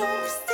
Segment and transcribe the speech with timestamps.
[0.00, 0.49] don't